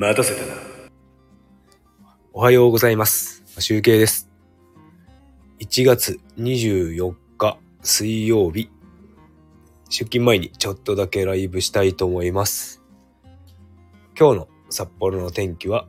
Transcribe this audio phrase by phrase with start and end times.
[0.00, 0.54] 待たせたな。
[2.32, 3.42] おはようございます。
[3.58, 4.30] 集計です。
[5.58, 8.70] 1月24日水曜日。
[9.88, 12.80] 出勤前にちょっとだけライブしたいと思います。
[14.16, 15.88] 今日の札幌の天気は、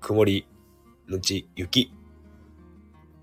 [0.00, 0.46] 曇り
[1.08, 1.90] のち雪。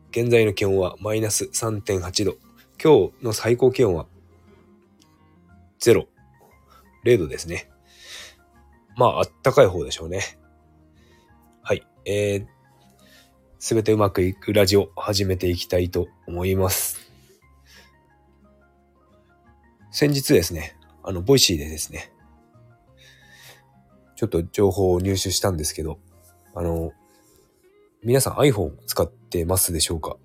[0.10, 2.38] 現在の気温はマイナス3.8度。
[2.84, 4.08] 今日の最高気温は
[5.80, 6.08] 0。
[7.06, 7.70] 0度ですね。
[8.98, 10.22] まあ、あったかい方でしょうね。
[11.62, 11.86] はい。
[12.06, 12.48] えー、
[13.60, 17.00] すべてうまくいくラジオ始めていきたいと思います。
[19.92, 22.12] 先日ですね、あの、ボイシーでですね、
[24.16, 26.00] ちょっと情報を入手したんですけど、
[26.54, 26.92] あの、
[28.04, 30.18] 皆さん iPhone 使ってますでしょうか？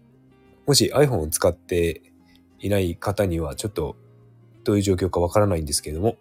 [0.67, 2.03] もし iPhone を使って
[2.59, 3.97] いない方にはちょっと
[4.65, 6.17] どういう状況かわからないんですけれども、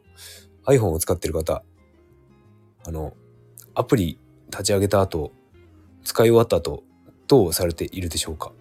[0.65, 1.63] iPhone を使ってる方、
[2.87, 3.15] あの、
[3.73, 4.19] アプリ
[4.51, 5.33] 立ち上げた後、
[6.03, 6.83] 使い終わった後、
[7.27, 8.51] どうされているでしょうか？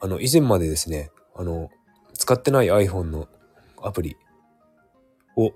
[0.00, 1.70] あの、以前までですね、あの、
[2.14, 3.28] 使ってない iPhone の
[3.80, 4.16] アプリ
[5.36, 5.52] を、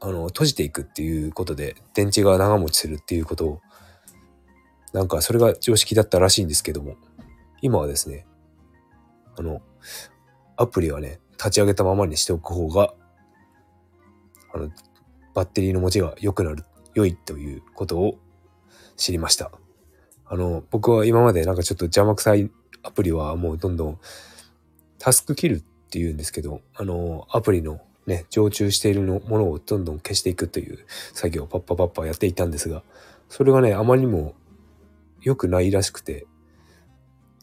[0.00, 3.60] あの、閉じていくっていうことで、電池が長持ちするっていうことを、
[4.92, 6.96] なんかそれが常識だったらしいんですけども、
[7.60, 8.26] 今はですね、
[9.38, 9.60] あの、
[10.56, 12.94] アプリはね、立ち上げたままにしておく方が、
[14.54, 14.70] あの、
[15.34, 18.18] バッテリーの持ちが良くなる、良いということを
[18.96, 19.50] 知りました。
[20.26, 22.50] あの、僕は今までなんかちょっと邪魔くさい
[22.82, 23.98] アプリはもうどんどん
[24.98, 25.60] タスクキルっ
[25.90, 32.82] ていうんですけど、あの、アプリのね、常駐しているのものをどんどん消していくという作業をパッパパッパやっていたんですが、
[33.28, 34.34] それがね、あまりにも
[35.20, 36.26] 良くないらしくて、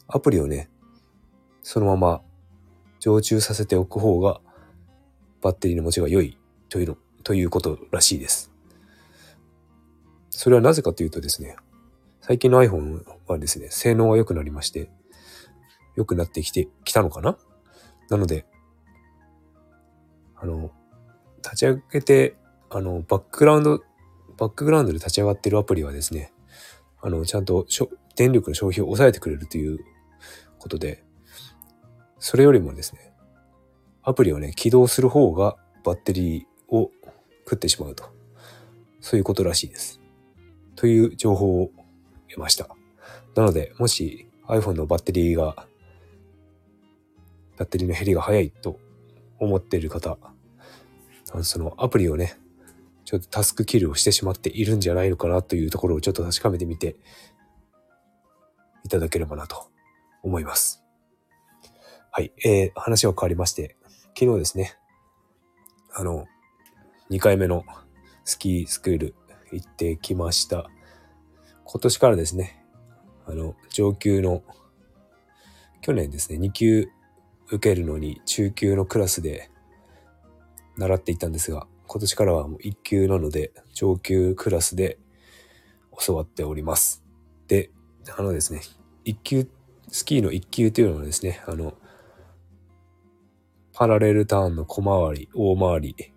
[0.08, 0.70] アプリをね、
[1.62, 2.22] そのまま
[3.00, 4.42] 常駐させておく方が
[5.42, 6.98] バッテリーの持ちが良いというの、
[7.30, 8.52] ということらしいです。
[10.32, 11.58] それはなぜかというとですね、
[12.22, 14.90] 最近の iPhone はですね、性能が良くなりまして、
[15.96, 17.38] 良くなってきて、きたのかな？
[18.10, 18.48] なので、
[20.38, 20.72] あの、
[21.44, 22.36] 立ち上げて、
[22.72, 23.84] あの、バックグラウンド、
[24.36, 26.34] バックグラウンドで立ち上がってるアプリはですね、
[27.00, 27.68] あの、ちゃんと
[28.16, 29.78] 電力の消費を抑えてくれるという
[30.58, 31.04] ことで、
[32.18, 33.14] それよりもですね、
[34.02, 36.90] アプリをね、起動する方がバッテリーを
[37.50, 38.04] 食ってしまうと。
[39.02, 40.00] そういうことらしいです。
[40.76, 41.72] という情報を
[42.30, 42.70] 得ました。
[43.36, 45.68] なので、もし iPhone のバッテリーが、
[47.58, 48.80] バッテリーの減りが早いと
[49.40, 50.18] 思っている方、
[51.42, 52.38] そのアプリをね、
[53.06, 56.98] ちょっとタスクキルをしてしまっているんじゃないのかなというところをちょっと確かめてみて
[58.84, 59.72] いただければなと
[60.22, 60.84] 思います。
[62.12, 62.32] はい。
[62.46, 63.76] えー、話は変わりまして、
[64.18, 64.76] 昨日ですね、
[65.94, 66.28] あの、
[67.10, 67.66] 2回目の
[68.24, 69.16] スキースクール
[69.52, 70.70] 行ってきました。
[71.64, 72.64] 今年からですね、
[73.26, 74.44] あの、上級の、
[75.82, 76.90] 去年ですね、2級
[77.48, 79.50] 受けるのに中級のクラスで
[80.78, 85.00] 習っていたんですが、今年からはもう1級なので、上級クラスで
[86.06, 87.04] 教わっております。
[87.48, 87.72] で、
[88.16, 88.62] あのですね、
[89.06, 89.50] 1級、
[89.88, 91.74] スキーの1級というのはですね、あの、
[93.74, 96.14] パラレルターンの小回り、大回り、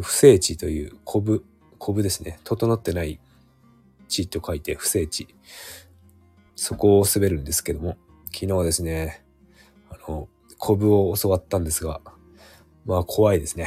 [0.00, 1.44] 不整地というコブ、
[1.78, 2.38] コブですね。
[2.44, 3.20] 整ってない
[4.08, 5.34] 地と書いて不整地。
[6.54, 7.96] そこを滑るんですけども、
[8.32, 9.24] 昨日ですね、
[9.90, 10.28] あの、
[10.58, 12.00] コブを教わったんですが、
[12.84, 13.66] まあ怖いですね。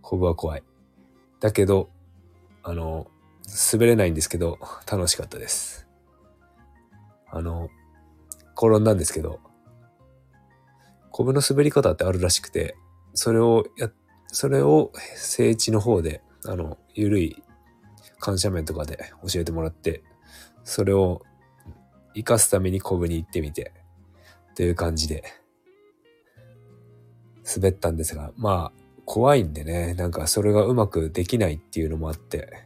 [0.00, 0.62] コブは怖い。
[1.40, 1.90] だけど、
[2.62, 3.08] あの、
[3.72, 4.58] 滑れないんですけど、
[4.90, 5.88] 楽しかったです。
[7.28, 7.68] あの、
[8.56, 9.40] 転んだんですけど、
[11.10, 12.76] コブの滑り方ってあるらしくて、
[13.14, 13.92] それをやっ、
[14.32, 17.42] それを聖地の方で、あの、ゆるい
[18.18, 20.02] 感謝面とかで教えてもらって、
[20.64, 21.22] それを
[22.14, 23.72] 活かすためにコブに行ってみて、
[24.56, 25.22] という感じで、
[27.56, 32.64] 滑ったんですが、まあ、怖いんでね、なんかそれがうまくできないっていうのもあって、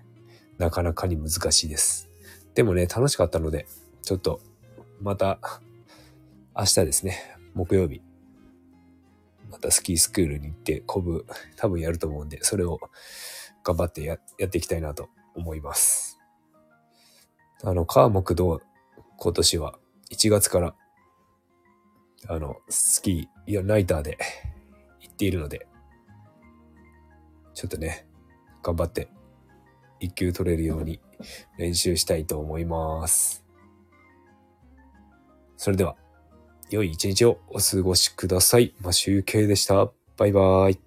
[0.59, 2.09] なかなかに難しいです。
[2.55, 3.67] でもね、楽しかったので、
[4.03, 4.41] ちょっと、
[5.01, 5.41] また、
[6.57, 7.19] 明日ですね、
[7.55, 8.03] 木曜日、
[9.51, 11.27] またスキースクールに行って、コブ、
[11.57, 12.81] 多分やると思うんで、それを
[13.65, 16.19] 頑張ってややっていきたいなと思います。
[17.63, 18.61] あの、川木道、
[19.19, 19.79] 今年は
[20.11, 20.75] 1月から、
[22.29, 24.19] あの、スキー、いや、ナイターで
[25.01, 25.67] 行っているので、
[27.55, 28.07] ちょっとね、
[28.63, 29.09] 頑張って、
[29.99, 31.01] 一級取れるように
[31.57, 33.45] 練習したいと思います。
[35.57, 35.97] それでは、
[36.71, 38.75] 良い一日をお過ごしください。
[38.81, 39.91] マシュウケイでした。
[40.17, 40.86] バイバイ。